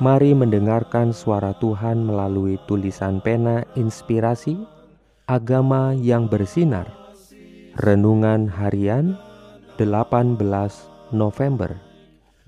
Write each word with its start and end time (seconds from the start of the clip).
Mari 0.00 0.32
mendengarkan 0.32 1.12
suara 1.12 1.52
Tuhan 1.60 2.08
melalui 2.08 2.56
tulisan 2.64 3.20
pena 3.20 3.68
inspirasi 3.76 4.56
Agama 5.28 5.92
yang 5.92 6.24
bersinar. 6.24 6.88
Renungan 7.76 8.48
Harian 8.48 9.20
18 9.76 10.40
November 11.12 11.76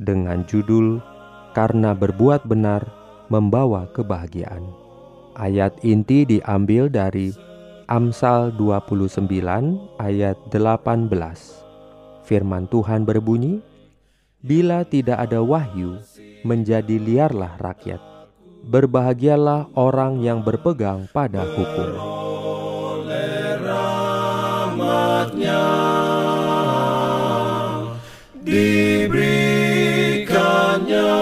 Dengan 0.00 0.48
judul 0.48 1.04
Karena 1.52 1.92
berbuat 1.92 2.48
benar 2.48 2.88
membawa 3.28 3.84
kebahagiaan 3.92 4.64
Ayat 5.36 5.76
inti 5.84 6.24
diambil 6.24 6.88
dari 6.88 7.36
Amsal 7.84 8.56
29 8.56 9.28
ayat 10.00 10.40
18 10.48 11.12
Firman 12.24 12.64
Tuhan 12.72 13.04
berbunyi, 13.04 13.60
"Bila 14.40 14.88
tidak 14.88 15.28
ada 15.28 15.44
wahyu, 15.44 16.00
menjadi 16.42 16.98
liarlah 16.98 17.54
rakyat. 17.58 18.00
Berbahagialah 18.62 19.74
orang 19.74 20.22
yang 20.22 20.42
berpegang 20.42 21.06
pada 21.10 21.46
hukum." 21.46 21.90
Diberikannya 28.42 31.14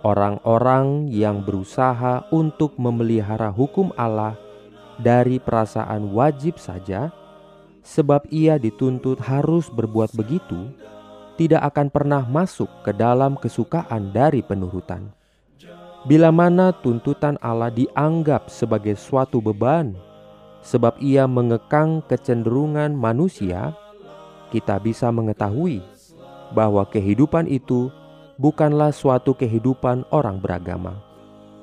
Orang-orang 0.06 1.10
yang 1.10 1.42
berusaha 1.42 2.30
untuk 2.30 2.78
memelihara 2.78 3.50
hukum 3.50 3.90
Allah 3.98 4.38
dari 5.02 5.42
perasaan 5.42 6.14
wajib 6.14 6.62
saja, 6.62 7.10
sebab 7.82 8.30
ia 8.30 8.62
dituntut 8.62 9.18
harus 9.18 9.70
berbuat 9.74 10.14
begitu, 10.14 10.70
tidak 11.42 11.74
akan 11.74 11.88
pernah 11.90 12.22
masuk 12.26 12.70
ke 12.86 12.94
dalam 12.94 13.34
kesukaan 13.38 14.14
dari 14.14 14.46
penurutan. 14.46 15.10
Bila 16.06 16.30
mana 16.30 16.70
tuntutan 16.70 17.34
Allah 17.42 17.74
dianggap 17.74 18.46
sebagai 18.46 18.94
suatu 18.94 19.42
beban 19.42 19.98
sebab 20.62 21.02
ia 21.02 21.26
mengekang 21.26 22.06
kecenderungan 22.06 22.94
manusia, 22.94 23.74
kita 24.54 24.78
bisa 24.78 25.10
mengetahui 25.10 25.82
bahwa 26.56 26.88
kehidupan 26.88 27.52
itu 27.52 27.92
bukanlah 28.40 28.96
suatu 28.96 29.36
kehidupan 29.36 30.08
orang 30.16 30.40
beragama. 30.40 31.04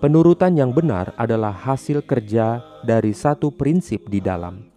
Penurutan 0.04 0.52
yang 0.52 0.76
benar 0.76 1.16
adalah 1.16 1.54
hasil 1.54 2.04
kerja 2.04 2.60
dari 2.84 3.16
satu 3.16 3.48
prinsip 3.48 4.04
di 4.12 4.20
dalam. 4.20 4.68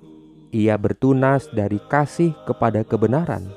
Ia 0.55 0.79
bertunas 0.79 1.51
dari 1.51 1.81
kasih 1.91 2.31
kepada 2.47 2.87
kebenaran. 2.87 3.51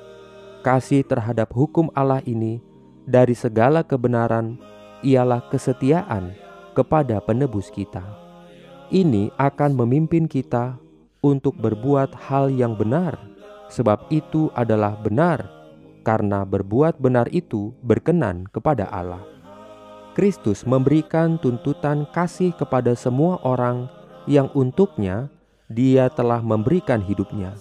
Kasih 0.67 1.07
terhadap 1.07 1.55
hukum 1.55 1.87
Allah 1.95 2.25
ini 2.27 2.59
dari 3.07 3.39
segala 3.39 3.87
kebenaran 3.87 4.59
ialah 5.07 5.47
kesetiaan 5.47 6.35
kepada 6.75 7.23
penebus 7.23 7.71
kita 7.71 8.29
ini 8.89 9.29
akan 9.37 9.77
memimpin 9.77 10.25
kita 10.25 10.81
untuk 11.21 11.57
berbuat 11.61 12.17
hal 12.29 12.49
yang 12.49 12.73
benar, 12.73 13.21
sebab 13.69 14.09
itu 14.09 14.49
adalah 14.57 14.97
benar, 14.97 15.45
karena 16.09 16.49
berbuat 16.49 16.97
benar 16.97 17.29
itu 17.37 17.77
berkenan 17.85 18.49
kepada 18.49 18.89
Allah. 18.89 19.21
Kristus 20.17 20.65
memberikan 20.65 21.37
tuntutan 21.37 22.09
kasih 22.17 22.57
kepada 22.57 22.97
semua 22.97 23.37
orang 23.45 23.93
yang 24.25 24.49
untuknya 24.57 25.29
Dia 25.69 26.09
telah 26.09 26.41
memberikan 26.41 27.05
hidupnya. 27.05 27.53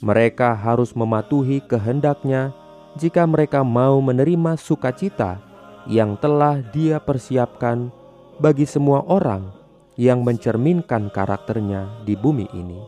Mereka 0.00 0.56
harus 0.56 0.96
mematuhi 0.96 1.60
kehendaknya 1.60 2.56
jika 2.96 3.28
mereka 3.28 3.60
mau 3.60 4.00
menerima 4.00 4.56
sukacita 4.56 5.36
yang 5.84 6.16
telah 6.16 6.64
Dia 6.72 6.96
persiapkan 6.96 7.92
bagi 8.40 8.64
semua 8.64 9.04
orang 9.04 9.52
yang 10.00 10.24
mencerminkan 10.24 11.12
karakternya 11.12 11.92
di 12.08 12.16
bumi 12.16 12.48
ini. 12.56 12.80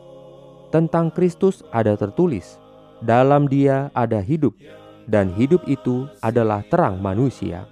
Tentang 0.72 1.12
Kristus 1.12 1.60
ada 1.76 1.92
tertulis, 1.92 2.56
dalam 3.02 3.46
dia 3.46 3.90
ada 3.94 4.20
hidup, 4.22 4.54
dan 5.08 5.32
hidup 5.34 5.66
itu 5.70 6.06
adalah 6.20 6.62
terang 6.66 7.00
manusia. 7.00 7.66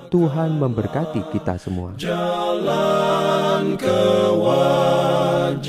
Tuhan 0.07 0.55
memberkati 0.63 1.27
kita 1.35 1.59
semua. 1.59 1.91
jalan 1.99 3.75
kewajiban, 3.75 5.59